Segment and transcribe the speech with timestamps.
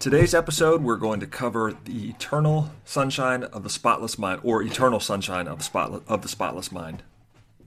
[0.00, 5.00] Today's episode, we're going to cover the eternal sunshine of the spotless mind, or eternal
[5.00, 7.02] sunshine of the, spot, of the spotless mind,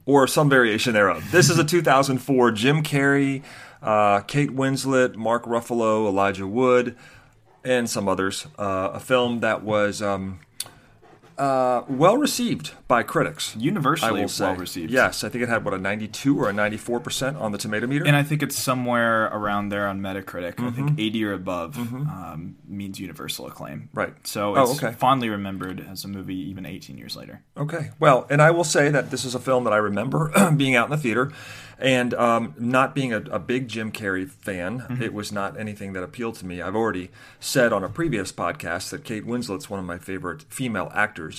[0.06, 1.30] or some variation thereof.
[1.30, 3.42] This is a 2004 Jim Carrey,
[3.82, 6.96] uh, Kate Winslet, Mark Ruffalo, Elijah Wood,
[7.64, 8.46] and some others.
[8.58, 10.40] Uh, a film that was um,
[11.42, 13.56] uh, well received by critics.
[13.56, 14.44] Universally I will say.
[14.46, 14.90] well received.
[14.92, 17.86] Yes, I think it had what a 92 or a 94 percent on the tomato
[17.86, 18.06] meter.
[18.06, 20.54] And I think it's somewhere around there on Metacritic.
[20.60, 20.86] I Mm-hmm.
[20.86, 23.88] think 80 or above um, means universal acclaim.
[23.92, 24.14] Right.
[24.26, 24.92] So Oh, it's okay.
[24.94, 27.42] fondly remembered as a movie even 18 years later.
[27.56, 27.90] Okay.
[27.98, 30.86] Well, and I will say that this is a film that I remember being out
[30.86, 31.32] in the theater
[31.78, 34.98] and um, not being a, a big Jim Carrey fan.
[35.02, 36.62] It was not anything that appealed to me.
[36.62, 40.92] I've already said on a previous podcast that Kate Winslet's one of my favorite female
[40.94, 41.31] actors.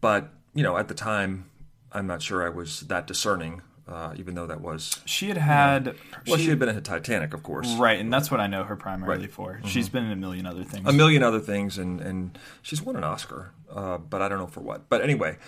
[0.00, 1.50] But, you know, at the time,
[1.92, 5.00] I'm not sure I was that discerning, uh, even though that was.
[5.06, 5.94] She had had.
[6.26, 7.72] Well, she, had been in Titanic, of course.
[7.74, 9.30] Right, and that's what I know her primarily Right.
[9.32, 9.60] for.
[9.64, 10.86] She's been in a million other things.
[10.88, 14.46] a million other things, and, and she's won an Oscar, uh, but I don't know
[14.46, 14.88] for what.
[14.88, 15.38] But anyway,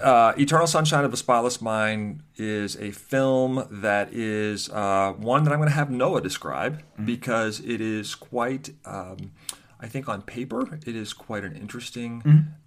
[0.00, 5.52] uh, Eternal Sunshine of the Spotless Mind is a film that is uh, one that
[5.52, 9.32] I'm going to have Noah describe because it is quite, um,
[9.80, 12.22] I think on paper, it is quite an interesting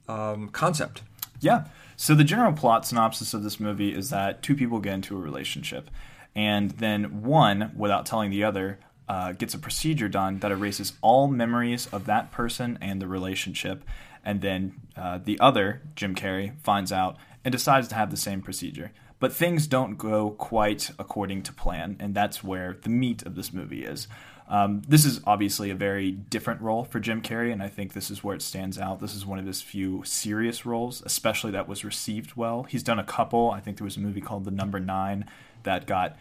[0.08, 1.02] um, concept.
[1.39, 1.66] Yeah.
[1.98, 5.20] So the general plot synopsis of this movie is that two people get into a
[5.20, 5.89] relationship,
[6.36, 11.28] and then one, without telling the other, uh, gets a procedure done that erases all
[11.28, 13.83] memories of that person and the relationship,
[14.26, 17.16] and then uh, the other, Jim Carrey, finds out
[17.46, 18.92] and decides to have the same procedure.
[19.20, 23.54] But things don't go quite according to plan, and that's where the meat of this
[23.54, 24.10] movie is.
[24.48, 28.11] Um, this is obviously a very different role for Jim Carrey, and I think this
[28.11, 29.00] is where it stands out.
[29.00, 32.64] This is one of his few serious roles, especially that was received well.
[32.64, 33.50] He's done a couple.
[33.52, 35.26] I think there was a movie called The Number Nine
[35.64, 36.17] that got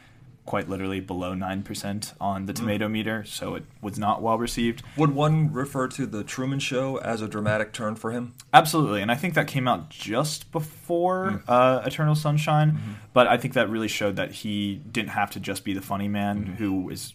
[0.46, 2.56] quite literally below 9% on the hmm.
[2.56, 4.82] tomato meter, so it was not well received.
[4.96, 8.34] Would one refer to The Truman Show as a dramatic turn for him?
[8.52, 11.36] Absolutely, and I think that came out just before hmm.
[11.48, 12.92] uh, Eternal Sunshine, mm-hmm.
[13.12, 16.08] but I think that really showed that he didn't have to just be the funny
[16.08, 16.54] man mm-hmm.
[16.54, 17.14] who is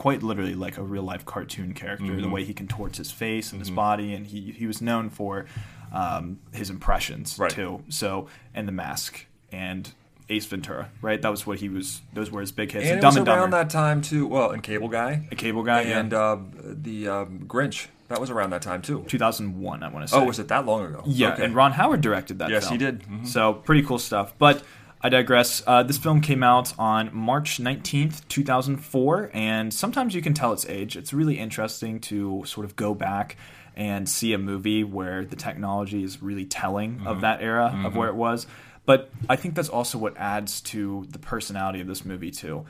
[0.00, 2.06] quite literally like a real life cartoon character.
[2.06, 2.30] The mm-hmm.
[2.30, 5.44] way he contorts his face and his body, and he he was known for
[5.92, 7.50] um, his impressions Right.
[7.50, 7.84] too.
[7.90, 9.92] So and the mask and
[10.30, 11.20] Ace Ventura, right?
[11.20, 12.00] That was what he was.
[12.14, 12.86] Those were his big hits.
[12.88, 14.26] And it Dumb was and around Dumber, that time, too.
[14.26, 15.26] Well, and Cable Guy.
[15.30, 16.18] a cable guy, and yeah.
[16.18, 17.88] uh, the um, Grinch.
[18.08, 19.04] That was around that time, too.
[19.06, 20.18] 2001, I want to say.
[20.18, 21.02] Oh, was it that long ago?
[21.06, 21.44] Yeah, Okay.
[21.44, 22.50] and Ron Howard directed that.
[22.50, 22.72] Yes, film.
[22.80, 23.02] he did.
[23.04, 23.26] Mhm.
[23.26, 24.34] So pretty cool stuff.
[24.38, 24.62] But
[25.00, 25.62] I digress.
[25.66, 30.34] Uh, this film came out on March nineteenth, two thousand four, and sometimes you can
[30.34, 30.96] tell its age.
[30.96, 33.36] It's really interesting to sort of go back
[33.76, 37.06] and see a movie where the technology is really telling Mm-hmm.
[37.06, 38.46] of that era of where it was.
[38.90, 42.66] But I think that's also what adds to the personality of this movie too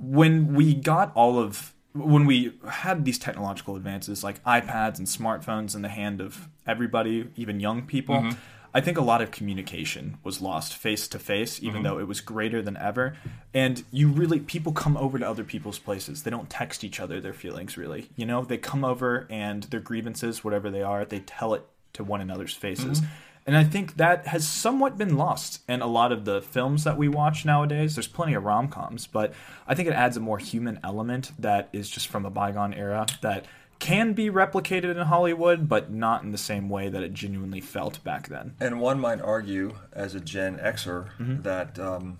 [0.00, 5.74] when we got all of when we had these technological advances like iPads and smartphones
[5.74, 8.38] in the hand of everybody, even young people, mm-hmm.
[8.72, 11.82] I think a lot of communication was lost face to face, even mm-hmm.
[11.82, 13.16] though it was greater than ever.
[13.52, 16.22] And you really, people come over to other people's places.
[16.22, 18.08] They don't text each other their feelings, really.
[18.14, 22.04] You know, they come over and their grievances, whatever they are, they tell it to
[22.04, 23.00] one another's faces.
[23.00, 23.12] Mm-hmm.
[23.46, 26.96] And I think that has somewhat been lost in a lot of the films that
[26.96, 27.96] we watch nowadays.
[27.96, 29.32] There's plenty of rom coms, but
[29.66, 33.06] I think it adds a more human element that is just from a bygone era
[33.22, 33.46] that
[33.80, 38.04] can be replicated in Hollywood, but not in the same way that it genuinely felt
[38.04, 38.54] back then.
[38.60, 41.40] And one might argue, as a Gen Xer, Mm-hmm.
[41.42, 42.18] that um,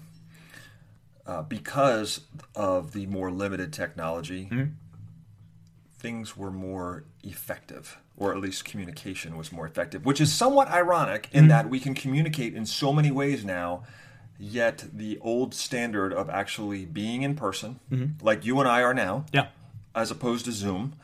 [1.26, 2.22] uh, because
[2.56, 4.72] of the more limited technology, Mm-hmm.
[6.00, 11.29] Things were more effective, or at least communication was more effective, which is somewhat ironic
[11.32, 11.49] in Mm-hmm.
[11.49, 13.85] that we can communicate in so many ways now.
[14.38, 18.25] Yet the old standard of actually being in person, Mm-hmm.
[18.25, 19.49] like you and I are now, Yeah.
[19.94, 20.94] as opposed to Zoom,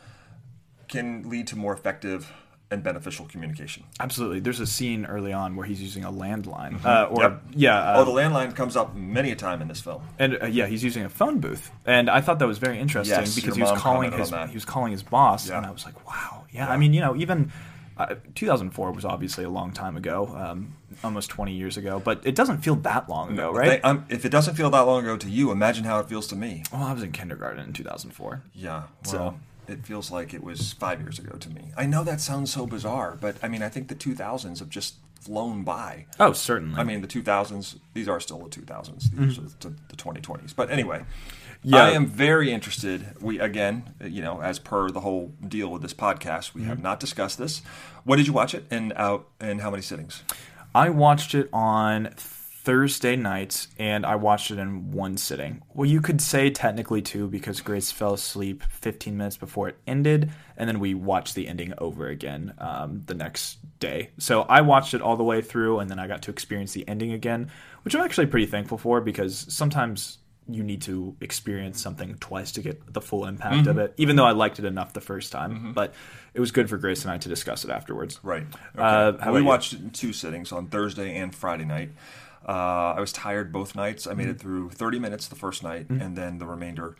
[0.89, 2.33] can lead to more effective
[2.71, 3.85] and beneficial communication.
[4.01, 4.41] Absolutely.
[4.41, 6.85] There's a scene early on where he's using a landline.
[6.85, 7.43] Uh, or, Yep.
[7.53, 7.79] yeah.
[7.79, 10.03] Uh, Oh, the landline comes up many a time in this film.
[10.19, 13.17] and uh, yeah, he's using a phone booth, and I thought that was very interesting
[13.19, 15.59] Yes, because he was calling his he was calling his boss, Yeah.
[15.59, 16.69] and I was like, wow, yeah.
[16.69, 17.53] I mean, you know, even
[17.99, 20.75] uh, 2004 was obviously a long time ago, um,
[21.05, 23.69] almost 20 years ago, but it doesn't feel that long ago, right?
[23.69, 26.27] They- um, if it doesn't feel that long ago to you, imagine how it feels
[26.29, 26.63] to me.
[26.73, 28.43] well, I was in kindergarten in 2004.
[28.55, 28.83] Yeah.
[29.05, 31.73] So- Well, it feels like it was five years ago to me.
[31.77, 34.95] I know that sounds so bizarre, but I mean, I think the 2000s have just
[35.21, 36.07] flown by.
[36.21, 36.79] Oh, certainly.
[36.79, 39.47] I mean, the 2000s, these are still the 2000s, these mm-hmm.
[39.47, 40.55] are the, the 2020s.
[40.55, 41.05] But anyway,
[41.63, 41.85] Yeah.
[41.85, 43.21] I am very interested.
[43.21, 46.85] We, again, you know, as per the whole deal with this podcast, we have mm-hmm.
[46.85, 47.63] not discussed this.
[48.05, 50.23] What did you watch it and out and how many sittings?
[50.75, 52.15] I watched it on
[52.67, 55.63] Thursday nights, and I watched it in one sitting.
[55.73, 60.33] Well, you could say technically two because Grace fell asleep 15 minutes before it ended,
[60.57, 64.11] and then we watched the ending over again um, the next day.
[64.19, 66.87] So I watched it all the way through, and then I got to experience the
[66.89, 67.53] ending again,
[67.83, 70.19] which I'm actually pretty thankful for because sometimes
[70.49, 74.27] you need to experience something twice to get the full impact of it, even though
[74.27, 75.73] I liked it enough the first time.
[75.73, 75.95] But
[76.35, 78.19] it was good for Grace and I to discuss it afterwards.
[78.25, 78.43] Right.
[78.75, 78.83] Okay.
[78.83, 81.91] Uh, how we watched it in two sittings on Thursday and Friday night.
[82.49, 84.07] Uh, I was tired both nights.
[84.07, 84.31] I made Mm-hmm.
[84.37, 86.97] it through 30 minutes the first night, and then the remainder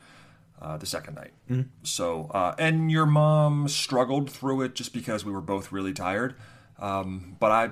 [0.61, 1.33] uh, the second night.
[1.51, 1.69] Mm-hmm.
[1.85, 6.35] So, uh, and your mom struggled through it just because we were both really tired.
[6.79, 7.71] Um, but I,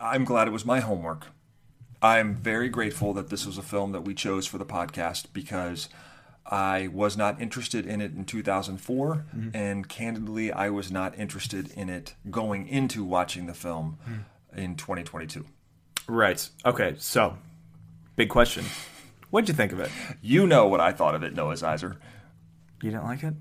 [0.00, 1.26] I'm glad it was my homework.
[2.00, 5.88] I'm very grateful that this was a film that we chose for the podcast because
[6.46, 9.24] I was not interested in it in 2004,
[9.54, 13.98] and candidly, I was not interested in it going into watching the film
[14.54, 15.46] in 2022.
[16.06, 16.48] Right.
[16.64, 16.94] Okay.
[16.98, 17.38] So,
[18.16, 18.64] big question.
[19.30, 19.90] What'd you think of it?
[20.22, 21.96] You know what I thought of it, Noah Zeiser.
[22.82, 23.34] You didn't like it?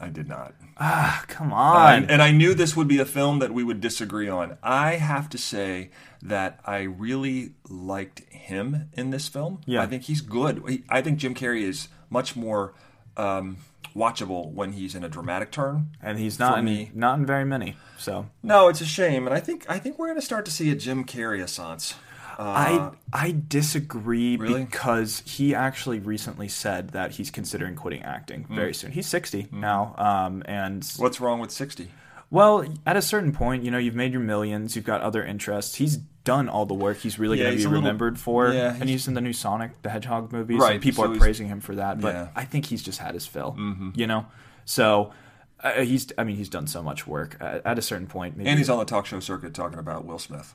[0.00, 0.54] I did not.
[0.78, 1.92] Ah, come on.
[1.92, 4.56] And, and I knew this would be a film that we would disagree on.
[4.62, 5.90] I have to say
[6.22, 9.60] that I really liked him in this film.
[9.66, 9.82] Yeah.
[9.82, 10.82] I think he's good.
[10.88, 12.74] I think Jim Carrey is much more
[13.18, 13.58] um,
[13.96, 15.88] watchable when he's in a dramatic turn.
[16.02, 17.76] and he's not in, me- not in very many.
[17.98, 20.50] So No, it's a shame, and I think I think we're going to start to
[20.50, 21.94] see a Jim Carrey assance.
[22.38, 24.64] Uh, I I disagree really?
[24.64, 28.54] because he actually recently said that he's considering quitting acting Hmm.
[28.54, 28.92] very soon.
[28.92, 31.90] He's 60 now, um, and what's wrong with sixty?
[32.30, 35.76] well, at a certain point, you know, you've made your millions, you've got other interests.
[35.76, 35.98] He's
[36.34, 38.74] done all the work he's really Yeah, going to be a little- remembered for, yeah,
[38.80, 40.60] and he's- in the new Sonic the Hedgehog movies.
[40.60, 42.22] Right, and people so are praising him for that, but Yeah.
[42.24, 42.38] Mm-hmm.
[42.38, 43.56] I think he's just had his fill.
[43.94, 44.26] You know,
[44.64, 45.12] so.
[45.60, 47.36] Uh, he's, I mean, he's done so much work.
[47.40, 50.04] Uh, at a certain point, maybe And he's on the talk show circuit talking about
[50.04, 50.54] Will Smith.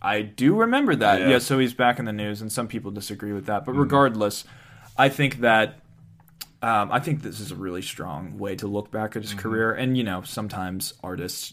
[0.00, 1.20] I do remember that.
[1.20, 1.28] Yeah.
[1.32, 1.38] Yeah.
[1.38, 3.66] so he's back in the news, and some people disagree with that.
[3.66, 4.44] But regardless,
[4.96, 5.80] I think that
[6.62, 9.70] um, I think this is a really strong way to look back at his career.
[9.74, 11.52] And you know, sometimes artists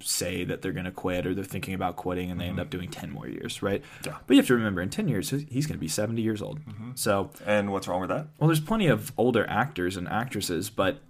[0.00, 2.66] say that they're going to quit or they're thinking about quitting, and they end up
[2.66, 2.78] mm-hmm.
[2.78, 3.82] doing ten more years, right?
[4.04, 4.16] Yeah.
[4.26, 6.60] But you have to remember, in ten years, he's going to be seventy years old.
[6.64, 6.90] Mm-hmm.
[6.94, 8.28] So And what's wrong with that?
[8.38, 11.00] well, there's plenty of older actors and actresses, but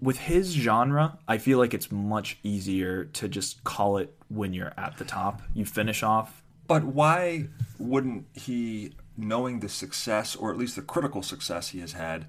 [0.00, 4.72] with his genre, I feel like it's much easier to just call it when you're
[4.76, 5.42] at the top.
[5.54, 6.42] You finish off.
[6.66, 7.48] But why
[7.78, 12.26] wouldn't he, knowing the success, or at least the critical success he has had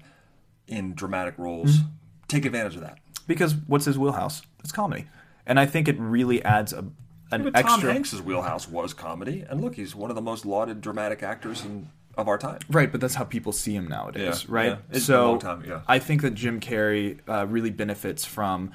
[0.66, 1.88] in dramatic roles, mm-hmm.
[2.28, 2.98] take advantage of that?
[3.26, 4.42] Because what's his wheelhouse?
[4.60, 5.06] It's comedy.
[5.48, 6.84] And I think it really adds a
[7.30, 10.46] an But Tom extra Hanks' wheelhouse was comedy, and look, he's one of the most
[10.46, 12.58] lauded dramatic actors in, of our time.
[12.70, 14.66] Right, but that's how people see him nowadays, Yeah, right?
[14.68, 14.76] yeah.
[14.76, 15.80] It's been a so long time, yeah.
[15.86, 18.70] I think that Jim Carrey uh, really benefits from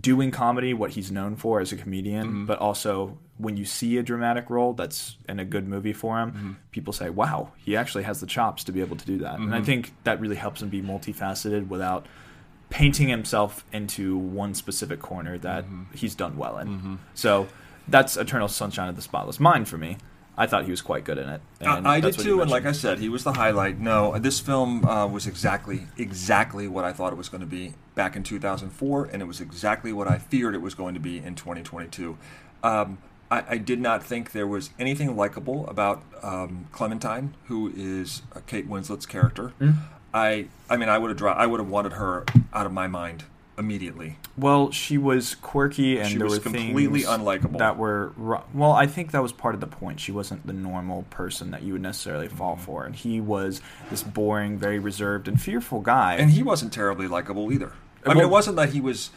[0.00, 2.46] doing comedy, what he's known for as a comedian, Mm-hmm.
[2.46, 6.32] but also when you see a dramatic role that's in a good movie for him,
[6.32, 6.52] Mm-hmm.
[6.70, 9.52] people say, "Wow, he actually has the chops to be able to do that." Mm-hmm.
[9.52, 12.06] And I think that really helps him be multifaceted without
[12.70, 15.82] painting himself into one specific corner that Mm-hmm.
[15.94, 16.98] he's done well in.
[17.14, 17.48] So
[17.86, 19.96] that's Eternal Sunshine of the Spotless Mind for me.
[20.40, 21.40] I thought he was quite good in it.
[21.60, 23.32] and I, I did that's what he too, and like I said, he was the
[23.32, 23.80] highlight.
[23.80, 27.74] No, this film uh, was exactly exactly what I thought it was going to be
[27.96, 31.18] back in 2004, and it was exactly what I feared it was going to be
[31.18, 32.16] in 2022.
[32.62, 32.98] Um,
[33.32, 38.38] I, I did not think there was anything likable about um, Clementine, who is uh,
[38.46, 39.48] Kate Winslet's character.
[39.58, 39.70] Hmm?
[40.14, 42.86] I I mean, I would have dra- I would have wanted her out of my
[42.86, 43.24] mind
[43.58, 44.16] immediately.
[44.36, 47.58] Well, she was quirky, and She there was were completely unlikable.
[47.58, 48.12] that were
[48.54, 48.72] well.
[48.72, 49.98] I think that was part of the point.
[50.00, 52.64] She wasn't the normal person that you would necessarily fall Mm-hmm.
[52.64, 53.60] for, and he was
[53.90, 56.14] this boring, very reserved, and fearful guy.
[56.14, 57.72] And he wasn't terribly likable either.
[58.06, 59.10] I mean, it wasn't that he was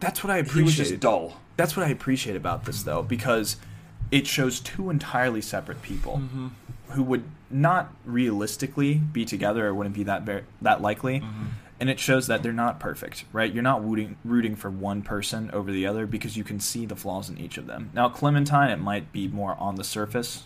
[0.00, 0.88] that's what I he was appreciate.
[0.88, 1.36] just dull.
[1.56, 3.56] That's what I appreciate about this, though, because
[4.10, 6.48] it shows two entirely separate people Mm-hmm.
[6.90, 10.26] Who would not realistically be together or wouldn't be that
[10.62, 11.20] that likely.
[11.20, 11.44] Mm-hmm.
[11.80, 13.52] And it shows that they're not perfect, right?
[13.52, 16.96] You're not rooting rooting for one person over the other because you can see the
[16.96, 17.90] flaws in each of them.
[17.92, 20.44] Now, Clementine, it might be more on the surface,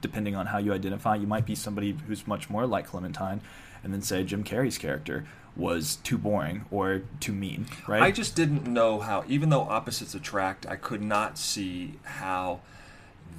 [0.00, 1.16] depending on how you identify.
[1.16, 3.40] You might be somebody who's much more like Clementine,
[3.82, 8.02] and then say Jim Carrey's character was too boring or too mean, right?
[8.02, 12.60] I just didn't know how, even though opposites attract, I could not see how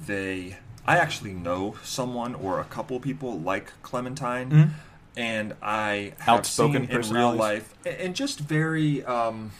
[0.06, 0.58] they.
[0.90, 4.70] I actually know someone or a couple people like Clementine, Mm-hmm.
[5.16, 9.52] and I have Outspoken seen in real life, and just very um,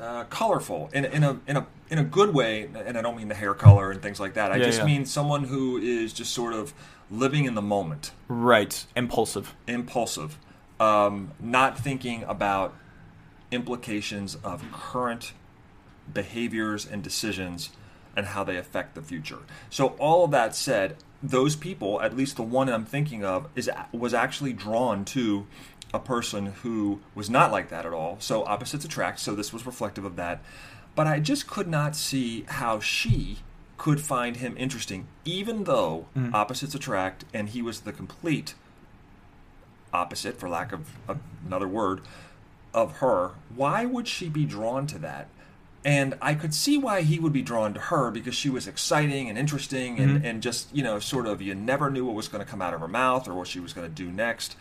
[0.00, 2.68] uh, colorful in, in a in a in a good way.
[2.86, 4.52] And I don't mean the hair color and things like that.
[4.52, 4.84] I Yeah, just yeah.
[4.86, 6.72] mean someone who is just sort of
[7.10, 8.86] living in the moment, Right.
[8.94, 9.54] Impulsive.
[9.66, 10.38] impulsive,
[10.78, 12.74] um, not thinking about
[13.50, 15.32] implications of current
[16.14, 17.70] behaviors and decisions
[18.16, 19.38] and how they affect the future.
[19.70, 23.70] So all of that said, those people, at least the one I'm thinking of, is
[23.92, 25.46] was actually drawn to
[25.94, 28.16] a person who was not like that at all.
[28.18, 29.20] So opposites attract.
[29.20, 30.42] So this was reflective of that.
[30.94, 33.38] But I just could not see how she
[33.78, 36.32] could find him interesting, even though mm.
[36.32, 38.54] opposites attract, and he was the complete
[39.92, 40.96] opposite, for lack of
[41.46, 42.00] another word,
[42.72, 45.28] of her, why would she be drawn to that?
[45.84, 49.28] And I could see why he would be drawn to her because she was exciting
[49.28, 50.24] and interesting and, mm-hmm.
[50.24, 52.72] and just, you know, sort of you never knew what was going to come out
[52.72, 54.56] of her mouth or what she was going to do next.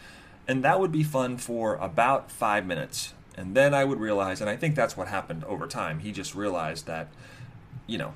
[0.47, 3.13] And that would be fun for about five minutes.
[3.37, 5.99] And then I would realize, and I think that's what happened over time.
[5.99, 7.07] He just realized that,
[7.85, 8.13] you know,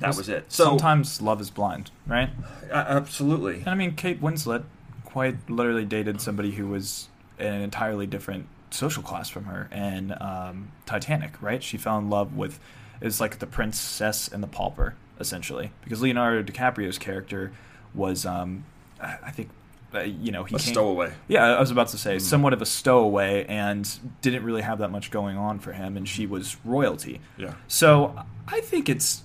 [0.00, 0.52] that was it.
[0.52, 2.30] So, Sometimes love is blind, right?
[2.70, 3.60] absolutely.
[3.60, 4.64] And I mean, Kate Winslet
[5.04, 7.08] quite literally dated somebody who was
[7.38, 11.62] an entirely different social class from her in um, Titanic, right?
[11.62, 12.58] She fell in love with
[13.00, 17.52] it's like the princess and the pauper, essentially, because Leonardo DiCaprio's character
[17.94, 18.64] was, um,
[19.00, 19.50] I think,
[19.94, 21.12] uh, you know, he A came- stowaway.
[21.28, 23.88] Yeah, I was about to say somewhat of a stowaway, and
[24.22, 27.20] didn't really have that much going on for him, and she was royalty.
[27.36, 27.54] Yeah.
[27.68, 29.22] So I think it's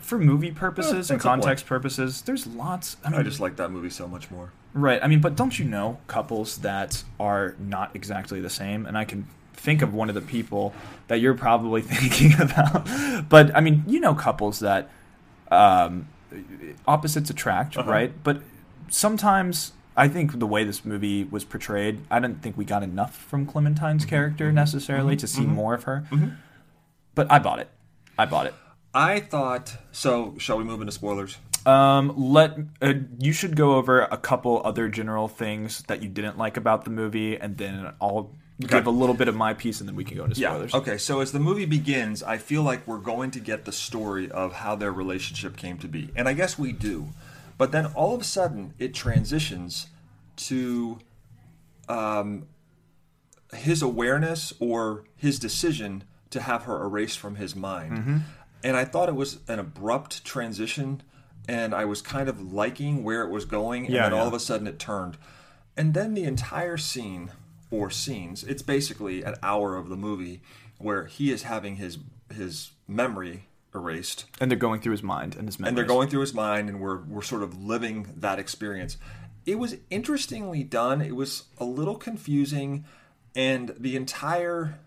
[0.00, 1.22] for movie purposes and that's a point.
[1.42, 2.22] context purposes.
[2.22, 2.96] There's lots.
[3.04, 4.52] I mean, I just like that movie so much more.
[4.74, 5.00] Right.
[5.02, 8.86] I mean, but don't you know couples that are not exactly the same?
[8.86, 10.74] And I can think of one of the people
[11.08, 12.86] that you're probably thinking about.
[13.28, 14.90] But I mean, you know couples that
[15.50, 16.08] um,
[16.86, 17.90] opposites attract, Uh-huh.
[17.90, 18.12] right?
[18.22, 18.42] But
[18.88, 23.16] sometimes I think the way this movie was portrayed, I didn't think we got enough
[23.16, 24.10] from Clementine's Mm-hmm.
[24.10, 26.04] character necessarily to see more of her.
[27.14, 27.68] But I bought it.
[28.18, 28.54] I bought it.
[28.96, 30.34] I thought so.
[30.38, 31.36] Shall we move into spoilers?
[31.66, 36.38] Um, let uh, you should go over a couple other general things that you didn't
[36.38, 39.88] like about the movie, and then I'll give a little bit of my piece, and
[39.88, 40.72] then we can go into spoilers.
[40.72, 40.78] Yeah.
[40.78, 40.96] Okay.
[40.96, 44.54] So as the movie begins, I feel like we're going to get the story of
[44.54, 47.08] how their relationship came to be, and I guess we do.
[47.58, 49.88] But then all of a sudden, it transitions
[50.36, 51.00] to
[51.88, 52.46] um,
[53.52, 57.92] his awareness or his decision to have her erased from his mind.
[57.92, 58.16] Mm-hmm.
[58.64, 61.02] And I thought it was an abrupt transition,
[61.48, 64.34] and I was kind of liking where it was going, and Yeah, then all of
[64.34, 65.16] a sudden it turned.
[65.76, 67.30] And then the entire scene
[67.70, 70.40] or scenes, it's basically an hour of the movie
[70.78, 71.98] where he is having his
[72.34, 73.44] his memory
[73.74, 75.68] erased And they're going through his mind and his memories.
[75.68, 78.96] and they're going through his mind and we're we're sort of living that experience
[79.44, 82.84] it was interestingly done it was a little confusing
[83.36, 84.78] and the entire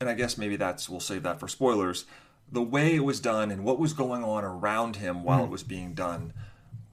[0.00, 2.04] and i guess maybe that's we'll save that for spoilers
[2.50, 5.52] the way it was done and what was going on around him while it hmm.
[5.52, 6.32] was being done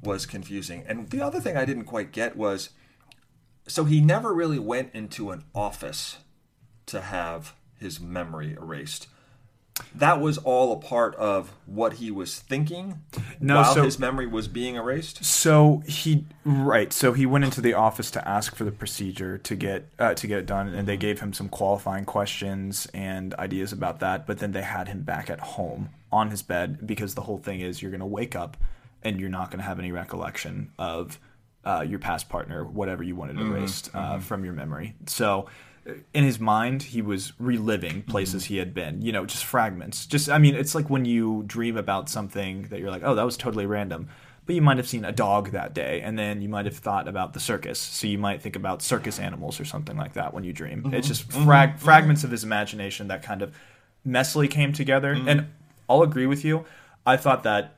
[0.02, 0.84] was confusing.
[0.88, 2.70] And the other thing i didn't quite get was
[3.68, 6.18] so he never really went into an office
[6.88, 9.08] to have his memory erased
[9.96, 13.02] that was all a part of what he was thinking
[13.40, 15.24] No, while so- his memory was being erased.
[15.26, 16.94] So he right.
[16.94, 20.28] So he went into the office to ask for the procedure to get uh, to
[20.28, 24.28] get it done, and they gave him some qualifying questions and ideas about that.
[24.28, 27.60] But then they had him back at home on his bed because the whole thing
[27.60, 28.58] is you're going to wake up
[29.02, 31.20] and you're not going to have any recollection of
[31.66, 34.94] uh, your past partner, whatever you wanted erased uh, from your memory.
[35.08, 35.48] So.
[36.14, 38.12] In his mind, he was reliving mm-hmm.
[38.12, 40.06] places he had been, you know, just fragments.
[40.06, 43.24] Just, I mean, it's like when you dream about something that you're like, oh, that
[43.24, 44.08] was totally random.
[44.46, 47.08] But you might have seen a dog that day and then you might have thought
[47.08, 47.80] about the circus.
[47.80, 50.84] So you might think about circus animals or something like that when you dream.
[50.84, 50.94] Mm-hmm.
[50.94, 51.46] It's just mm-hmm.
[51.46, 53.56] frag- fragments of his imagination that kind of
[54.06, 55.12] messily came together.
[55.14, 55.48] And
[55.90, 56.66] i'll agree with you.
[57.06, 57.76] I thought that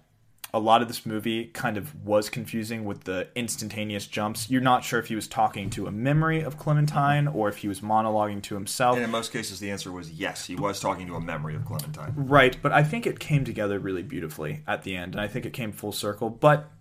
[0.55, 4.83] a lot of this movie kind of was confusing with the instantaneous jumps you're not
[4.83, 8.41] sure if he was talking to a memory of clementine or if he was monologuing
[8.41, 10.45] to himself And in most cases, the answer was yes.
[10.45, 12.13] He was talking to a memory of Clementine.
[12.15, 15.45] Right, but I think it came together really beautifully at the end, and I think
[15.45, 16.29] it came full circle.
[16.29, 16.71] But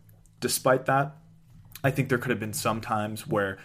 [0.40, 1.16] despite that,
[1.82, 3.58] I think there could have been some times where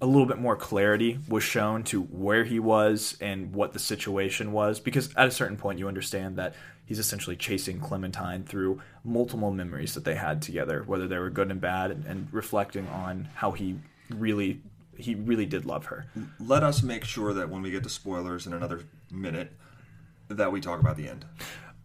[0.00, 4.52] a little bit more clarity was shown to where he was and what the situation
[4.52, 9.50] was, because at a certain point you understand that he's essentially chasing Clementine through multiple
[9.50, 13.28] memories that they had together, whether they were good and bad, and, and reflecting on
[13.34, 13.76] how he
[14.10, 14.60] really
[14.96, 16.06] he really did love her.
[16.40, 18.80] Let us make sure that when we get to spoilers in another
[19.12, 19.52] minute,
[20.28, 21.24] that we talk about the end.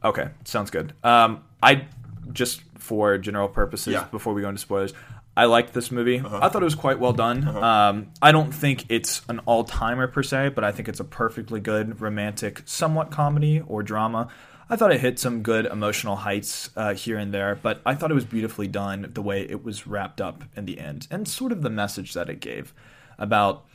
[0.04, 0.94] Okay, sounds good.
[1.04, 1.86] Um, I
[2.32, 4.06] just for general purposes Yeah.
[4.06, 4.94] before we go into spoilers,
[5.36, 6.20] I liked this movie.
[6.24, 7.48] I thought it was quite well done.
[7.48, 11.04] Um, I don't think it's an all timer per se, but I think it's a
[11.04, 14.28] perfectly good romantic, somewhat comedy or drama.
[14.70, 18.12] I thought it hit some good emotional heights uh, here and there, but I thought
[18.12, 21.52] it was beautifully done the way it was wrapped up in the end, and sort
[21.52, 22.74] of the message that it gave
[23.18, 23.66] about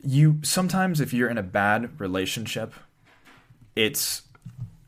[0.00, 0.38] you.
[0.42, 2.74] Sometimes, if you're in a bad relationship,
[3.74, 4.22] it's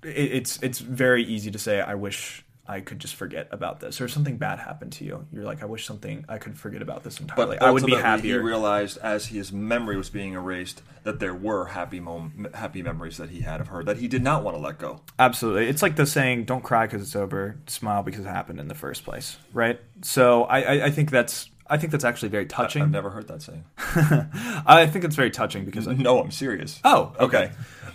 [0.02, 4.08] it's it's very easy to say, "I wish I could just forget about this," or
[4.08, 5.26] something bad happened to you.
[5.32, 7.56] You're like, "I wish something I could forget about this entirely.
[7.58, 11.34] But I would be happier." He realized as his memory was being erased that there
[11.34, 14.56] were happy mom- happy memories that he had of her that he did not want
[14.56, 15.00] to let go.
[15.18, 15.68] Absolutely.
[15.68, 18.74] It's like the saying, don't cry because it's over, smile because it happened in the
[18.74, 19.80] first place, right?
[20.02, 22.82] So I, I, I think that's I think that's actually very touching.
[22.82, 23.64] I've never heard that saying.
[24.66, 26.80] I think it's very touching because I, No, I'm serious.
[26.84, 27.50] oh okay,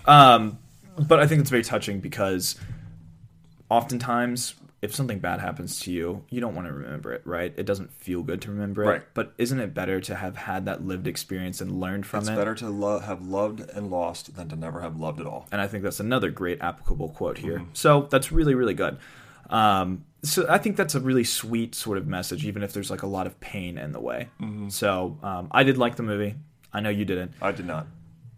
[0.05, 0.57] um,
[0.97, 2.55] but I think it's very touching because
[3.71, 7.53] oftentimes if something bad happens to you, you don't want to remember it, right?
[7.55, 8.87] It doesn't feel good to remember it.
[8.87, 9.01] Right.
[9.13, 12.31] But isn't it better to have had that lived experience and learned from It's it?
[12.31, 15.47] It's better to lo- have loved and lost than to never have loved at all.
[15.51, 17.61] and I think that's another great applicable quote here.
[17.73, 18.97] So that's really really good.
[19.51, 23.03] Um, so I think that's a really sweet sort of message, even if there's like
[23.03, 24.29] a lot of pain in the way.
[24.69, 26.35] So um, I did like the movie.
[26.73, 27.33] I know you didn't.
[27.41, 27.85] I did not.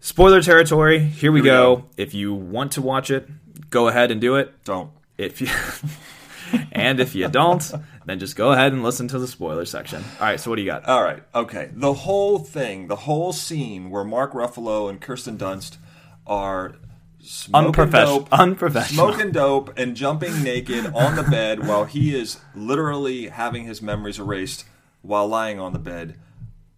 [0.02, 1.00] Spoiler territory.
[1.00, 1.76] Here we, Here we go.
[1.78, 1.86] go.
[1.96, 3.30] If you want to watch it,
[3.70, 4.64] go ahead and do it.
[4.66, 4.90] Don't.
[5.18, 5.48] If you
[6.72, 7.72] and if you don't,
[8.06, 10.04] then just go ahead and listen to the spoiler section.
[10.20, 10.40] All right.
[10.40, 10.86] So what do you got?
[10.86, 11.24] All right.
[11.34, 11.70] Okay.
[11.74, 15.78] The whole thing, the whole scene where Mark Ruffalo and Kirsten Dunst
[16.26, 16.76] are
[17.22, 18.20] smoking Unprofessional.
[18.20, 19.12] dope, Unprofessional.
[19.14, 24.20] smoking dope, and jumping naked on the bed while he is literally having his memories
[24.20, 24.66] erased
[25.02, 26.18] while lying on the bed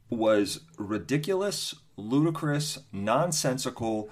[0.09, 4.09] was ridiculous, ludicrous, nonsensical,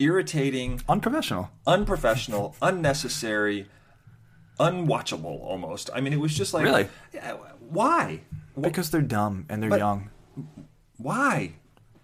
[0.00, 1.50] irritating, Unprofessional.
[1.66, 3.66] unprofessional, unnecessary,
[4.60, 5.90] unwatchable almost.
[5.94, 6.88] I mean, it was just like, Really?
[7.68, 8.20] Why?
[8.60, 10.10] Because they're dumb and they're But- young.
[10.96, 11.54] Why?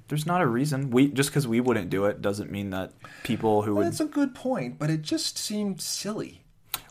[0.08, 0.90] There's not a reason.
[0.90, 3.86] We just because we wouldn't do it doesn't mean that people who would.
[3.86, 6.42] That's a good point, but it just seemed silly.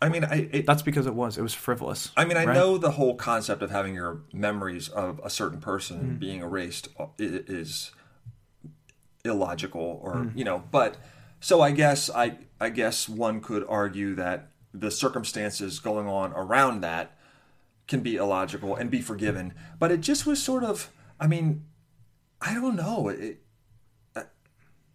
[0.01, 1.37] I mean, I it, That's because it was.
[1.37, 2.11] It was frivolous.
[2.17, 2.55] I mean, I right?
[2.55, 6.19] know the whole concept of having your memories of a certain person Mm.
[6.19, 7.91] being erased i- is
[9.25, 10.31] illogical, or Mm.
[10.37, 10.97] you know, but
[11.39, 16.81] so I guess I I guess one could argue that the circumstances going on around
[16.81, 17.17] that
[17.87, 20.89] can be illogical and be forgiven, but it just was sort of.
[21.19, 21.63] I mean,
[22.41, 23.07] I don't know.
[23.09, 23.41] It,
[24.15, 24.23] uh,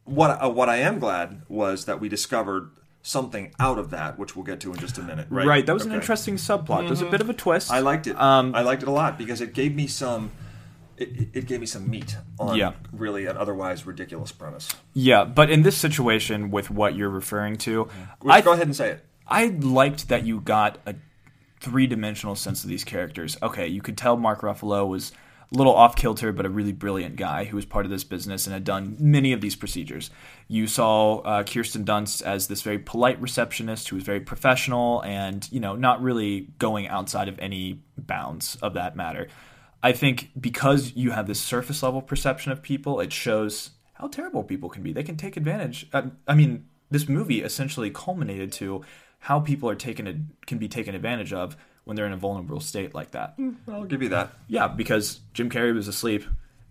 [0.05, 2.71] what uh, what I am glad was that we discovered
[3.03, 5.27] something out of that, which we'll get to in just a minute.
[5.31, 5.47] Right?
[5.47, 5.67] Right.
[5.67, 5.95] That was an Okay.
[5.97, 6.03] Mm-hmm.
[6.03, 6.87] interesting subplot.
[6.87, 7.71] There's a bit of a twist.
[7.71, 8.21] I liked it.
[8.21, 10.33] Um, I liked it a lot because it gave me some.
[10.99, 12.73] It, it- gave me some meat on Yeah.
[12.93, 14.69] really an otherwise ridiculous premise.
[14.95, 17.89] yeah, but in this situation with what you're referring to,
[18.21, 19.05] Go I go ahead and say it.
[19.27, 20.95] I liked that you got a
[21.61, 23.37] three dimensional sense of these characters.
[23.43, 25.13] Okay, you could tell Mark Ruffalo was
[25.53, 28.47] a little off kilter, but a really brilliant guy who was part of this business
[28.47, 30.11] and had done many of these procedures.
[30.47, 35.49] You saw uh, Kirsten Dunst as this very polite receptionist who was very professional and
[35.51, 39.29] you know not really going outside of any bounds of that matter.
[39.83, 44.45] I think because you have this surface level perception of people, it shows how terrible
[44.45, 44.93] people can be.
[44.93, 45.89] They can take advantage.
[45.93, 48.85] I, I mean, this movie essentially culminated to
[49.21, 52.95] how people are taken can be taken advantage of when they're in a vulnerable state
[52.95, 53.39] like that.
[53.39, 53.57] Mm.
[53.69, 54.33] I'll give you that.
[54.47, 56.25] Yeah, because Jim Carrey was asleep.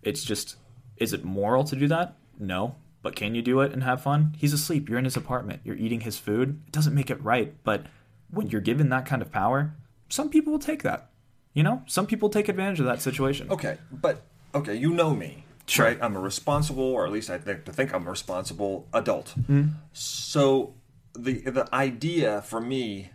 [0.04, 0.58] It's just,
[0.98, 2.16] is it moral to do that?
[2.40, 2.76] No.
[3.02, 4.36] But can you do it and have fun?
[4.38, 4.90] He's asleep.
[4.90, 5.62] You're in his apartment.
[5.64, 6.62] You're eating his food.
[6.68, 7.54] It doesn't make it right.
[7.64, 7.86] But
[8.30, 9.74] when you're given that kind of power,
[10.10, 11.10] some people will take that.
[11.58, 13.50] You know, some people take advantage of that situation.
[13.50, 14.22] Okay, but
[14.54, 15.88] okay, you know me, Sure.
[15.88, 15.98] right?
[16.00, 19.34] I'm a responsible, or at least I think to think I'm a responsible adult.
[19.40, 19.70] Mm-hmm.
[19.92, 20.76] So
[21.18, 23.10] the the idea for me,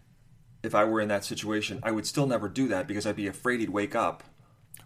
[0.64, 3.28] if I were in that situation, I would still never do that because I'd be
[3.28, 4.24] afraid he'd wake up.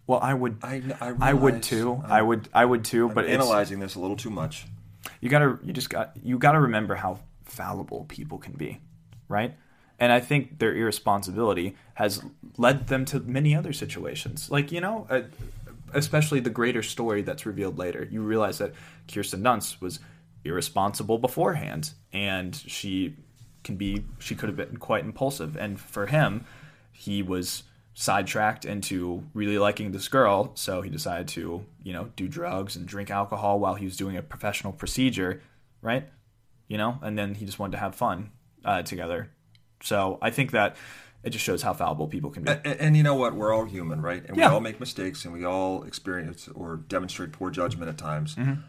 [0.07, 0.59] Well, I would.
[0.62, 2.03] I I, I would too.
[2.05, 2.51] I'm I would.
[2.53, 3.09] I would too.
[3.09, 4.66] But it's, analyzing this a little too much.
[5.23, 8.81] you gotta you just got you gotta remember how fallible people can be
[9.29, 9.55] right
[9.98, 12.22] and i think their irresponsibility has
[12.59, 14.50] led them to many other situations.
[14.50, 15.22] Like you know uh,
[15.92, 18.06] especially the greater story that's revealed later.
[18.11, 18.72] You realize that
[19.12, 20.00] kirsten dunst was
[20.44, 23.16] irresponsible beforehand and she
[23.64, 25.56] can be she could have been quite impulsive.
[25.56, 26.44] And for him
[26.92, 32.28] he was sidetracked into really liking this girl so he decided to you know do
[32.28, 35.40] drugs and drink alcohol while he was doing a professional procedure
[35.80, 36.09] right?
[36.68, 38.32] You know and then he just wanted to have fun
[38.66, 39.30] uh, together
[39.83, 40.77] so i think that
[41.23, 43.35] it just shows how fallible people can be And, and you know what?
[43.35, 44.25] We're all human, right?
[44.29, 44.49] And Yeah.
[44.51, 48.37] we all make mistakes, and we all experience or demonstrate poor judgment at times.
[48.37, 48.61] Mm-hmm.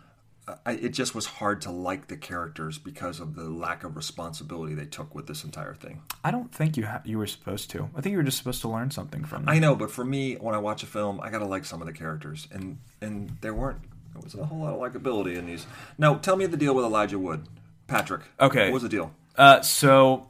[0.65, 4.74] I, it just was hard to like the characters because of the lack of responsibility
[4.74, 6.02] they took with this entire thing.
[6.24, 7.89] I don't think you ha- you were supposed to.
[7.96, 9.54] I think you were just supposed to learn something from them.
[9.54, 11.86] I know, but for me, when I watch a film, I gotta like some of
[11.86, 13.82] the characters, and and there weren't
[14.13, 15.67] there wasn't a whole lot of likability in these.
[16.00, 17.48] Now, tell me the deal with Elijah Wood,
[17.86, 18.22] Patrick.
[18.39, 18.63] Okay.
[18.72, 19.12] what was the deal?
[19.38, 20.30] Uh, so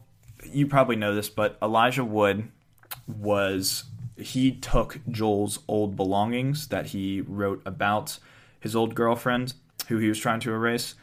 [0.52, 2.50] you probably know this, but Elijah Wood
[3.08, 3.86] was
[4.18, 8.20] he took Joel's old belongings that he wrote about
[8.60, 9.54] his old girlfriend,
[9.88, 10.96] who he was trying to erase,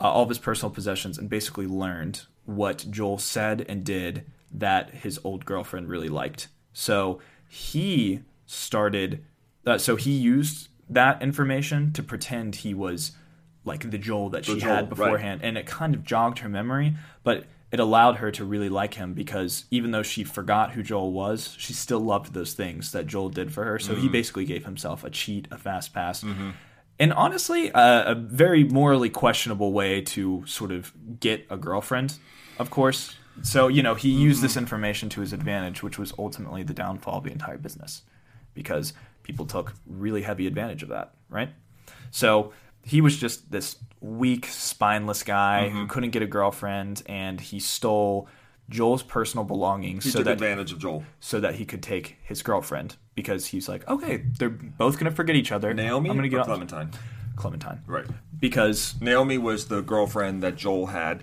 [0.00, 4.90] uh, all of his personal possessions, and basically learned what Joel said and did that
[4.90, 6.48] his old girlfriend really liked.
[6.72, 9.24] So he started.
[9.64, 13.12] Uh, so he used that information to pretend he was
[13.64, 14.88] like the Joel that she Joel, had right.
[14.88, 18.94] beforehand, and it kind of jogged her memory, but it allowed her to really like
[18.94, 23.06] him because even though she forgot who Joel was, she still loved those things that
[23.06, 23.78] Joel did for her.
[23.78, 26.22] So he basically gave himself a cheat, a fast pass.
[27.00, 32.18] And honestly, uh, a very morally questionable way to sort of get a girlfriend,
[32.58, 33.16] of course.
[33.40, 37.18] So, you know, he used this information to his advantage, which was ultimately the downfall
[37.18, 38.02] of the entire business
[38.52, 41.48] because people took really heavy advantage of that, right?
[42.10, 42.52] So
[42.84, 45.78] he was just this weak, spineless guy Mm-hmm.
[45.78, 48.28] who couldn't get a girlfriend, and he stole
[48.68, 51.04] Joel's personal belongings He so took that advantage of Joel.
[51.20, 55.36] so that he could take his girlfriend because he's like, okay, they're both gonna forget
[55.36, 55.74] each other.
[55.74, 56.90] Naomi I'm gonna get Clementine.
[57.36, 58.06] Clementine, Right.
[58.40, 61.22] Because Naomi was the girlfriend that Joel had,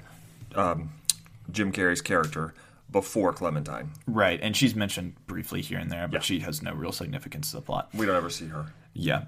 [0.55, 0.91] um,
[1.51, 2.53] Jim Carrey's character,
[2.91, 3.91] before Clementine.
[4.07, 6.21] right, and she's mentioned briefly here and there, but Yeah.
[6.21, 7.89] she has no real significance to the plot.
[7.93, 8.67] We don't ever see her.
[8.93, 9.25] Yeah,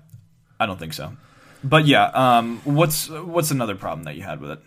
[0.60, 1.16] I don't think so.
[1.64, 4.60] But yeah, um, what's what's another problem that you had with it?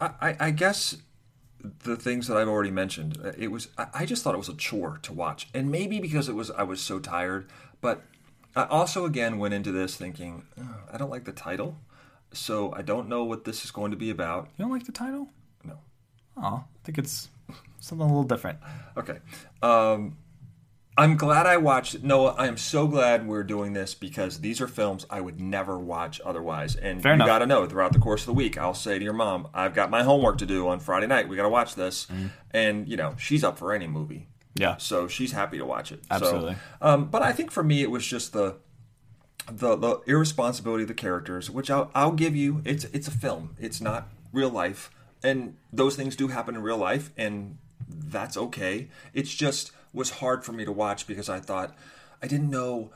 [0.00, 0.96] I, I, I guess
[1.84, 3.18] the things that I've already mentioned.
[3.24, 6.28] uh, It was I, just thought it was a chore to watch, and maybe because
[6.28, 7.48] it was I was so tired.
[7.80, 8.02] But
[8.54, 11.78] I also again went into this thinking "Ugh, I don't like the title,
[12.32, 14.48] so I don't know what this is going to be about.
[14.56, 15.28] You don't like the title?
[15.64, 15.78] No.
[16.36, 17.30] Oh, I think it's
[17.80, 18.58] something a little different.
[18.96, 19.18] Okay.
[19.62, 20.16] Um,
[20.96, 22.02] I'm glad I watched.
[22.04, 25.76] Noah, I am so glad we're doing this because these are films I would never
[25.76, 26.76] watch otherwise.
[26.76, 27.26] And Fair you enough.
[27.26, 29.74] got to know throughout the course of the week, I'll say to your mom, "I've
[29.74, 31.28] got my homework to do on Friday night.
[31.28, 32.26] We got to watch this." Mm-hmm.
[32.52, 36.04] And you know, she's up for any movie, Yeah, so she's happy to watch it.
[36.04, 36.56] So, Absolutely.
[36.80, 38.56] um, but I think for me, it was just the
[39.50, 42.62] the the irresponsibility of the characters, which I'll, I'll give you.
[42.64, 43.56] It's it's a film.
[43.58, 44.90] It's not real life,
[45.24, 48.88] and those things do happen in real life, and that's okay.
[49.12, 51.74] It's just was hard for me to watch because I thought
[52.22, 52.90] I didn't know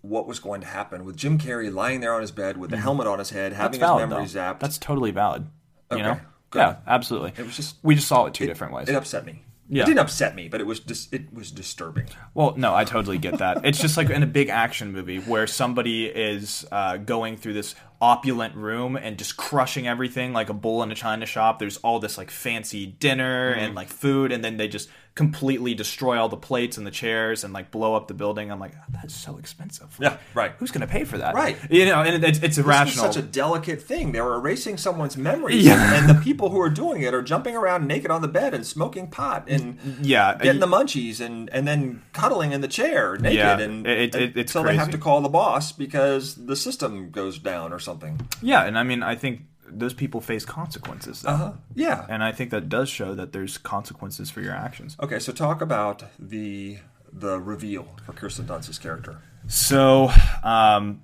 [0.00, 2.76] what was going to happen with Jim Carrey lying there on his bed with the
[2.76, 3.60] helmet on his head, Mm-hmm.
[3.62, 4.00] that's having valid.
[4.02, 4.40] his memory though.
[4.54, 4.60] zapped.
[4.60, 5.46] That's totally valid.
[5.90, 6.20] You Okay, know?
[6.50, 6.58] good.
[6.60, 7.32] Yeah, absolutely.
[7.36, 8.88] It was just- we just saw it two different ways.
[8.88, 9.42] it upset me.
[9.66, 9.84] Yeah.
[9.84, 12.04] It didn't upset me, but it was just it was disturbing.
[12.34, 13.64] Well, no, I totally get that.
[13.64, 17.74] It's just like in a big action movie where somebody is uh, going through this
[17.98, 21.58] opulent room and just crushing everything like a bull in a china shop.
[21.58, 23.64] There's all this like fancy dinner Mm-hmm.
[23.64, 27.44] and like food, and then they just completely destroy all the plates and the chairs
[27.44, 28.50] and like blow up the building.
[28.50, 29.96] I'm like, oh, that's so expensive.
[30.00, 30.52] Yeah, right.
[30.58, 31.34] Who's gonna pay for that?
[31.36, 31.56] Right.
[31.70, 33.04] You know, and it's, it's irrational.
[33.12, 34.10] such a delicate thing.
[34.10, 35.94] They're erasing someone's memories, Yeah.
[35.94, 38.66] and the people who are doing it are jumping around naked on the bed and
[38.66, 43.38] smoking pot and yeah, getting the munchies and, and then cuddling in the chair naked.
[43.38, 47.10] Yeah, and it- it- it's so they have to call the boss because the system
[47.10, 48.20] goes down or something.
[48.42, 51.24] yeah, and I mean, I think those people face consequences.
[51.24, 51.52] Uh-huh.
[51.74, 52.06] Yeah.
[52.08, 54.96] And I think that does show that there's consequences for your actions.
[55.00, 56.78] Okay, so talk about the
[57.12, 59.18] the reveal for Kirsten Dunst's character.
[59.46, 60.10] So,
[60.42, 61.02] um,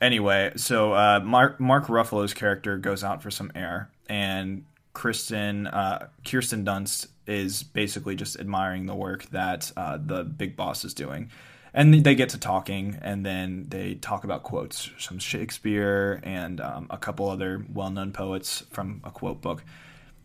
[0.00, 6.08] anyway, so uh, Mark Mark Ruffalo's character goes out for some air, and Kristen uh,
[6.24, 11.30] Kirsten Dunst is basically just admiring the work that uh, the big boss is doing.
[11.74, 16.86] And they get to talking, and then they talk about quotes, some Shakespeare and um,
[16.90, 19.62] a couple other well-known poets from a quote book.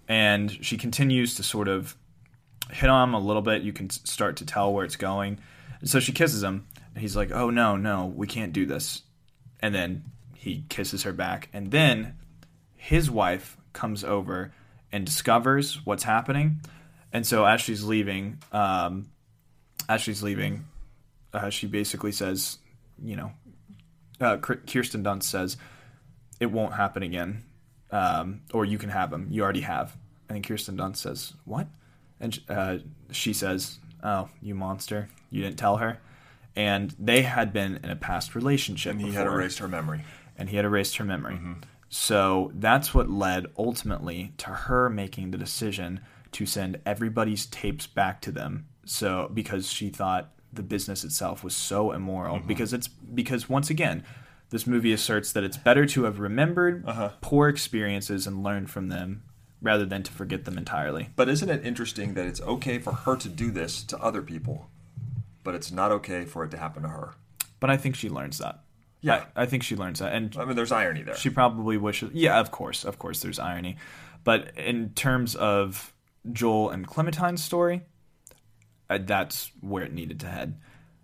[0.08, 1.96] And she continues to sort of
[2.72, 3.62] hit on him a little bit.
[3.62, 5.40] You can start to tell where it's going.
[5.84, 9.02] So she kisses him, and he's like, "Oh no, no, we can't do this."
[9.62, 10.04] And then
[10.36, 12.16] he kisses her back, and then
[12.76, 14.54] his wife comes over
[14.92, 16.62] and discovers what's happening.
[17.12, 19.10] And so as she's leaving, um,
[19.90, 20.66] as she's leaving,
[21.34, 22.60] uh, she basically says,
[23.04, 23.32] you know,
[24.22, 25.58] uh, Kirsten Dunst says,
[26.40, 27.44] "It won't happen again,
[27.92, 29.28] um, or you can have him.
[29.30, 29.98] You already have."
[30.30, 31.68] And then Kirsten Dunst says, "What?"
[32.20, 32.78] And uh,
[33.12, 35.10] she says, "Oh, you monster!
[35.30, 36.00] You didn't tell her."
[36.56, 38.92] And they had been in a past relationship.
[38.92, 40.04] And he before, had erased her memory.
[40.38, 41.40] and he had erased her memory.
[41.90, 46.02] So that's what led ultimately to her making the decision
[46.34, 48.68] to send everybody's tapes back to them.
[48.86, 54.04] So because she thought the business itself was so immoral because it's because once again
[54.50, 57.10] This movie asserts that it's better to have remembered Uh-huh.
[57.22, 59.24] poor experiences and learned from them
[59.62, 61.10] rather than to forget them entirely.
[61.16, 64.70] But isn't it interesting that it's okay for her to do this to other people,
[65.44, 67.14] but it's not okay for it to happen to her?
[67.60, 68.60] But I think she learns that.
[69.02, 69.26] Yeah.
[69.36, 70.14] I, I think she learns that.
[70.14, 71.16] And I mean, there's irony there.
[71.16, 72.12] She probably wishes.
[72.14, 73.22] Yeah, of course, of course.
[73.22, 73.78] There's irony,
[74.24, 75.94] but in terms of
[76.32, 77.82] Joel and Clementine's story,
[78.94, 80.60] Uh, that's where it needed to head.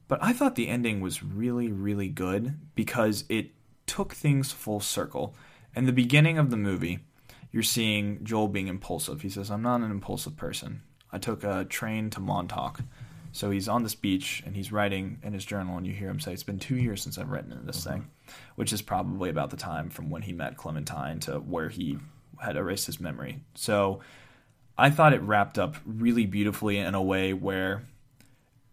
[0.07, 3.51] But I thought the ending was really, really good because it
[3.85, 5.35] took things full circle.
[5.75, 6.99] In the beginning of the movie,
[7.51, 9.21] you're seeing Joel being impulsive.
[9.21, 10.81] He says, "I'm not an impulsive person.
[11.11, 12.81] I took a train to Montauk."
[13.31, 16.19] So he's on this beach and he's writing in his journal, and you hear him
[16.19, 18.07] say, "It's been two years since I've written in this thing,"
[18.55, 21.97] which is probably about the time from when he met Clementine to where he
[22.39, 23.41] had erased his memory.
[23.53, 23.99] So
[24.79, 27.83] I thought it wrapped up really beautifully in a way where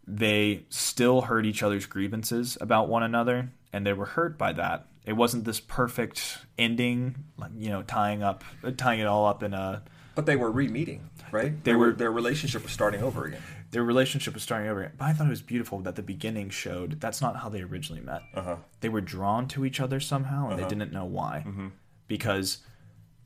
[0.07, 4.87] they still heard each other's grievances about one another, and they were hurt by that.
[5.05, 8.45] It wasn't this perfect ending, like you know, tying up,
[8.77, 9.83] tying it all up in a
[10.15, 11.63] but they were re-meeting, right?
[11.63, 13.43] They were- their relationship was starting over again.
[13.73, 14.81] their relationship was starting over.
[14.81, 14.95] Again.
[14.97, 18.01] But I thought it was beautiful that the beginning showed that's not how they originally
[18.01, 18.23] met.
[18.35, 18.57] Uh-huh.
[18.81, 21.45] They were drawn to each other somehow, and they didn't know why.
[22.09, 22.59] Because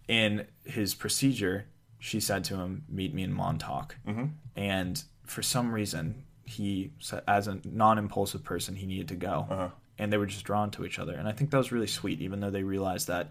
[0.08, 1.66] in his procedure,
[2.00, 3.94] she said to him, "Meet me in Montauk,"
[4.56, 6.90] and for some reason, he,
[7.28, 10.98] as a non-impulsive person, he needed to go, and they were just drawn to each
[10.98, 11.14] other.
[11.14, 13.30] And I think that was really sweet, even though they realized that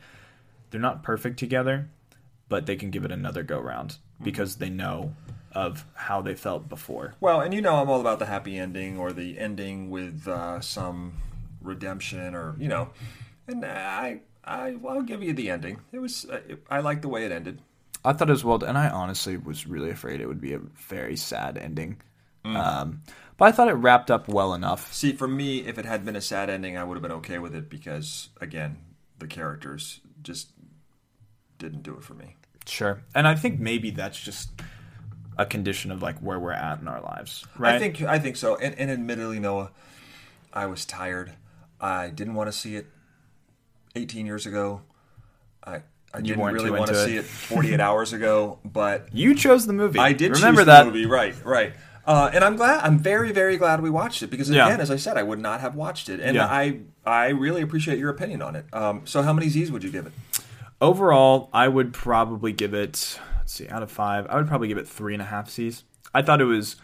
[0.69, 1.89] they're not perfect together,
[2.47, 5.13] but they can give it another go round because they know
[5.51, 7.15] of how they felt before.
[7.19, 10.61] Well, and you know, I'm all about the happy ending or the ending with uh,
[10.61, 11.13] some
[11.61, 12.89] redemption, or you know,
[13.47, 15.81] and I, I, I'll give you the ending.
[15.91, 17.61] It was, uh, I like the way it ended.
[18.03, 20.53] I thought it was well done, and I honestly was really afraid it would be
[20.53, 22.01] a very sad ending.
[22.45, 23.01] Um,
[23.37, 24.93] but I thought it wrapped up well enough.
[24.93, 27.39] See, for me, if it had been a sad ending, I would have been okay
[27.39, 28.77] with it because, again,
[29.19, 30.51] the characters just
[31.57, 32.35] didn't do it for me.
[32.65, 34.49] Sure, and I think maybe that's just
[35.37, 37.75] a condition of like where we're at in our lives, right?
[37.75, 38.57] I think, I think so.
[38.57, 39.71] And, and admittedly, Noah,
[40.53, 41.33] I was tired.
[41.79, 42.87] I didn't want to see it
[43.95, 44.81] 18 years ago.
[45.65, 45.81] I,
[46.13, 47.19] I You didn't really want to into see it.
[47.19, 49.99] it 48 hours ago, but you chose the movie.
[49.99, 50.83] I did remember choose that.
[50.85, 51.35] the movie, right?
[51.45, 51.73] Right.
[52.05, 52.83] Uh, and I'm glad.
[52.83, 54.65] I'm very, very glad we watched it because, Yeah.
[54.67, 56.47] again, as I said, I would not have watched it, and Yeah.
[56.47, 58.65] I, I really appreciate your opinion on it.
[58.73, 60.13] Um, so, how many Z's would you give it?
[60.81, 63.19] Overall, I would probably give it.
[63.37, 65.83] Let's see, out of five, I would probably give it three and a half C's.
[66.13, 66.77] I thought it was.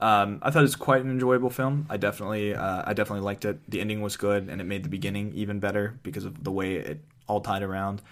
[0.00, 1.86] Um, I thought it was quite an enjoyable film.
[1.88, 3.60] I definitely, uh, I definitely liked it.
[3.70, 6.74] The ending was good, and it made the beginning even better because of the way
[6.74, 8.02] it all tied around.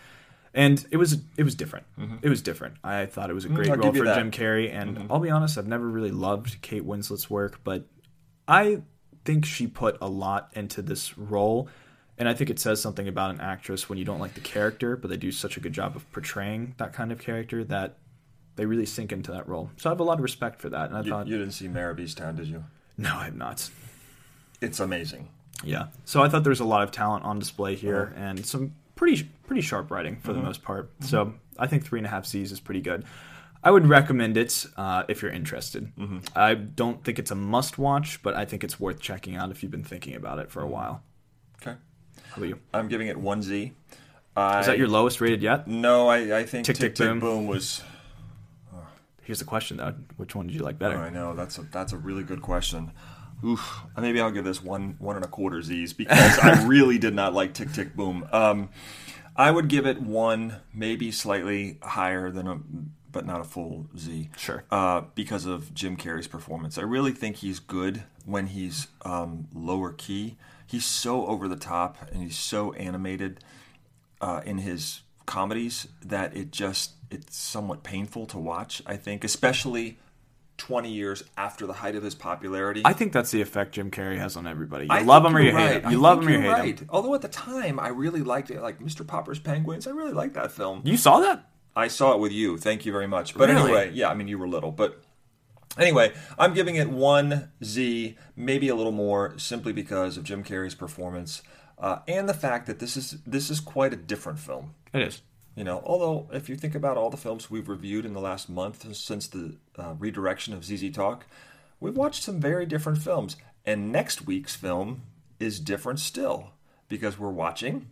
[0.53, 1.87] And it was, it was different.
[1.99, 2.17] Mm-hmm.
[2.23, 2.75] It was different.
[2.83, 3.57] I thought it was a mm-hmm.
[3.57, 3.83] great Mm-hmm.
[3.83, 4.17] I'll role for that.
[4.17, 5.13] Jim Carrey, and mm-hmm.
[5.13, 7.85] I'll be honest, I've never really loved Kate Winslet's work, but
[8.49, 8.83] I
[9.25, 11.69] think she put a lot into this role.
[12.19, 14.97] And I think it says something about an actress when you don't like the character,
[14.97, 17.97] but they do such a good job of portraying that kind of character that
[18.57, 19.71] they really sink into that role.
[19.79, 20.91] So I have a lot of respect for that.
[20.91, 22.65] And I You, thought, you didn't see Mare of Easttown, did you?
[22.99, 23.71] no, I have not.
[24.61, 25.29] It's amazing.
[25.65, 25.87] Yeah.
[26.05, 28.25] So I thought there was a lot of talent on display here uh-huh.
[28.25, 30.49] and some pretty pretty sharp writing for the mm-hmm.
[30.49, 30.93] most part.
[30.93, 31.07] Mm-hmm.
[31.07, 33.05] So I think three and a half C's is pretty good.
[33.65, 35.91] I would recommend it uh, if you're interested.
[35.97, 36.19] Mm-hmm.
[36.37, 39.63] I don't think it's a must watch, but I think it's worth checking out if
[39.63, 41.03] you've been thinking about it for a while.
[41.61, 41.77] Okay.
[42.29, 42.59] How about you?
[42.75, 43.73] I'm giving it one Z.
[44.37, 45.67] Is that your lowest rated yet?
[45.67, 47.21] No, I, I think Tick, Tick Tick, Tick, Boom.
[47.21, 47.47] Boom.
[47.47, 47.83] was.
[49.23, 50.97] Here's the question though: Which one did you like better?
[50.97, 52.93] Oh, I know that's a that's a really good question.
[53.45, 53.83] Oof.
[53.99, 57.35] Maybe I'll give this one one and a quarter Z's because I really did not
[57.35, 58.27] like Tick Tick Boom.
[58.33, 58.71] Um,
[59.37, 62.61] I would give it one, maybe slightly higher than a,
[63.11, 64.31] but not a full Z.
[64.37, 64.65] Sure.
[64.71, 69.93] Uh, because of Jim Carrey's performance, I really think he's good when he's um, lower
[69.93, 70.37] key.
[70.67, 73.43] He's so over the top and he's so animated
[74.21, 78.83] uh, in his comedies that it just it's somewhat painful to watch.
[78.87, 79.99] I think, especially
[80.61, 82.83] twenty years after the height of his popularity.
[82.85, 84.85] I think that's the effect Jim Carrey has on everybody.
[84.85, 85.85] You I love him or you you're hate right.
[85.85, 85.91] him.
[85.91, 86.79] You I love him or you hate right.
[86.79, 86.87] him.
[86.91, 89.07] Although at the time I really liked it, like Mr.
[89.07, 89.87] Popper's Penguins.
[89.87, 90.83] I really liked that film.
[90.85, 91.49] You saw that?
[91.75, 92.59] I saw it with you.
[92.59, 93.35] Thank you very much.
[93.35, 93.63] But Really?
[93.63, 95.03] anyway, yeah, I mean you were little, but
[95.79, 100.75] anyway, I'm giving it one Z, maybe a little more, simply because of Jim Carrey's
[100.75, 101.43] performance
[101.81, 104.75] uh, and the fact that this is this is quite a different film.
[104.93, 105.23] It is.
[105.55, 108.49] You know, although if you think about all the films we've reviewed in the last
[108.49, 111.27] month since the uh, redirection of ZZ Talk,
[111.81, 113.37] we've watched some very different films.
[113.67, 115.03] And next week's film
[115.39, 116.53] is different still
[116.89, 117.89] because we're watching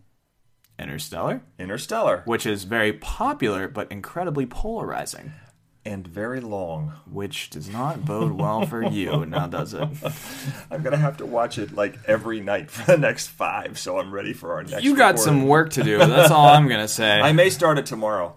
[0.79, 2.23] Interstellar, Interstellar.
[2.25, 5.33] which is very popular but incredibly polarizing.
[5.85, 6.93] And very long.
[7.11, 9.89] which does not bode well for you, now does it?
[10.71, 14.13] I'm gonna have to watch it like every night for the next five, so I'm
[14.13, 14.85] ready for our next.
[14.85, 15.25] You got recording.
[15.25, 15.99] some work to do.
[15.99, 17.21] That's all I'm gonna say.
[17.21, 18.37] I may start it tomorrow.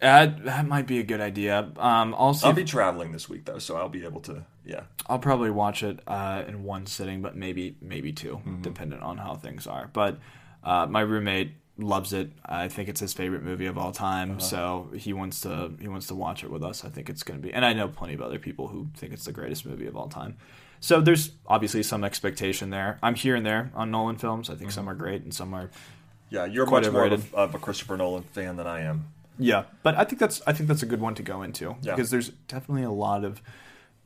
[0.00, 1.70] that, that might be a good idea.
[1.76, 2.36] Um, I'll.
[2.42, 4.44] I'll be traveling this week though, so I'll be able to.
[4.64, 4.82] Yeah.
[5.08, 8.62] I'll probably watch it uh, in one sitting, but maybe maybe 2 Mm-hmm.
[8.62, 9.88] depending on how things are.
[9.92, 10.18] But
[10.64, 12.30] uh, my roommate loves it.
[12.44, 14.32] I think it's his favorite movie of all time.
[14.32, 14.40] Uh-huh.
[14.40, 16.84] So he wants to he wants to watch it with us.
[16.84, 19.12] I think it's going to be, and I know plenty of other people who think
[19.12, 20.36] it's the greatest movie of all time.
[20.80, 22.98] So there's obviously some expectation there.
[23.02, 24.50] I'm here and there on Nolan films.
[24.50, 24.74] I think Mm-hmm.
[24.80, 25.70] some are great and some are
[26.28, 29.06] Yeah, you're Quite much more of a, of a Christopher Nolan fan than I am.
[29.38, 31.94] Yeah, but I think that's I think that's a good one to go into Yeah.
[31.94, 33.40] because there's definitely a lot of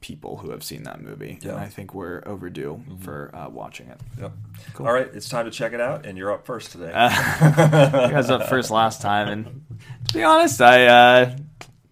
[0.01, 1.49] people who have seen that movie, Yeah.
[1.49, 1.49] Mm-hmm.
[1.51, 4.01] and I think we're overdue for uh, watching it.
[4.21, 4.33] Yep.
[4.75, 4.87] Cool.
[4.87, 6.87] All right, it's time to check it out, and you're up first today.
[6.89, 9.65] you guys up first last time, and
[10.09, 11.37] to be honest, I uh,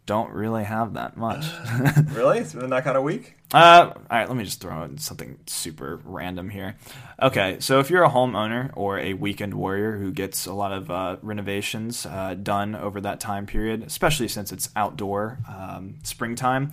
[0.07, 1.47] don't really have that much.
[2.13, 2.39] really?
[2.39, 3.35] It's been that kind of week?
[3.53, 6.77] Uh, all right, let me just throw in something super random here.
[7.23, 10.91] Okay, so if you're a homeowner or a weekend warrior who gets a lot of
[10.91, 16.71] uh, renovations uh, done over that time period, especially since it's outdoor um, springtime,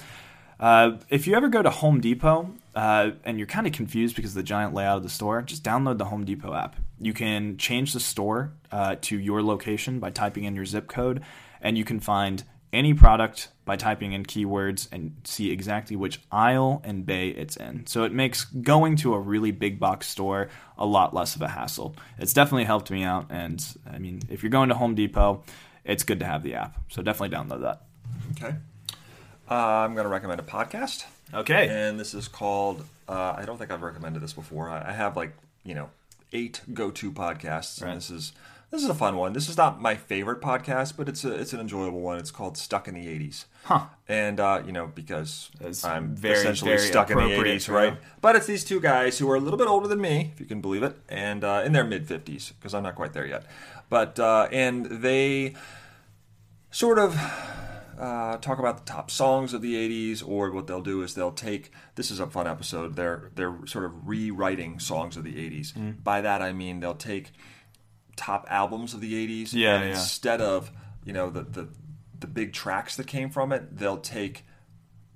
[0.62, 4.32] uh, if you ever go to Home Depot uh, and you're kind of confused because
[4.32, 6.76] of the giant layout of the store, just download the Home Depot app.
[7.00, 11.24] You can change the store uh, to your location by typing in your zip code,
[11.62, 16.82] and you can find any product by typing in keywords and see exactly which aisle
[16.86, 17.86] and bay it's in.
[17.88, 21.50] So it makes going to a really big box store a lot less of a
[21.50, 21.95] hassle.
[22.19, 25.43] It's definitely helped me out, and I mean, if you're going to Home Depot,
[25.84, 26.78] it's good to have the app.
[26.89, 27.82] So definitely download that.
[28.32, 28.56] Okay.
[29.52, 31.68] Uh, I'm going to recommend a podcast, Okay.
[31.70, 32.86] and this is called.
[33.10, 34.70] Uh, I don't think I've recommended this before.
[34.70, 35.34] I, I have like
[35.66, 35.90] you know
[36.32, 37.90] eight go-to podcasts, Right.
[37.90, 38.32] and this is
[38.70, 39.34] this is a fun one.
[39.34, 42.18] This is not my favorite podcast, but it's a it's an enjoyable one.
[42.18, 43.44] It's called Stuck in the '80s.
[43.66, 43.88] Huh.
[44.08, 45.52] And uh, you know because
[45.84, 47.98] I'm very, essentially very stuck in the '80s, right?
[48.22, 50.46] But it's these two guys who are a little bit older than me, if you
[50.46, 53.44] can believe it, and uh, in their mid 50s because I'm not quite there yet.
[53.90, 55.56] But uh, and they
[56.72, 57.20] sort of
[58.02, 61.32] uh, talk about the top songs of the 80s or what they'll do is they'll
[61.32, 65.74] take this is a fun episode they're they're sort of rewriting songs of the 80s
[65.74, 66.04] Mm.
[66.04, 67.32] by that i mean they'll take
[68.16, 69.90] top albums of the 80s Yeah, and yeah.
[69.92, 70.72] instead of
[71.06, 71.68] you know the, the
[72.20, 74.46] the big tracks that came from it they'll take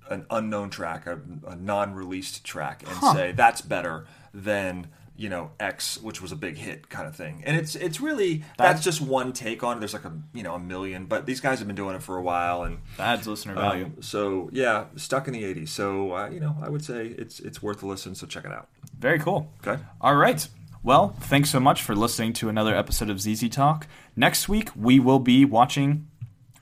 [0.08, 3.14] an unknown track a, a non-released track and Huh.
[3.14, 4.86] say that's better than
[5.18, 7.42] you know X, which was a big hit, kind of thing.
[7.46, 9.80] And it's it's really that's, That's- just one take on it.
[9.80, 12.16] There's like a you know a million, but these guys have been doing it for
[12.16, 13.86] a while, and Adds listener value.
[13.86, 15.68] um, so yeah, stuck in the '80s.
[15.70, 18.14] So uh, you know, I would say it's it's worth a listen.
[18.14, 18.68] So check it out.
[18.98, 19.50] Very cool.
[19.66, 19.82] Okay.
[20.00, 20.46] All right.
[20.82, 23.88] Well, thanks so much for listening to another episode of ZZ Talk.
[24.14, 26.06] Next week, we will be watching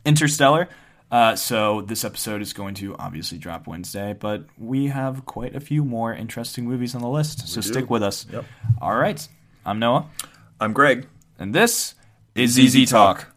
[0.06, 0.68] Interstellar.
[1.14, 5.60] Uh, so this episode is going to obviously drop Wednesday, but we have quite a
[5.60, 7.46] few more interesting movies on the list.
[7.46, 8.26] So stick with us.
[8.32, 8.44] Yep.
[8.82, 9.28] All right.
[9.64, 10.06] I'm Noah,
[10.60, 11.06] I'm Greg.
[11.38, 11.94] and this
[12.34, 13.32] is ZZ Talk.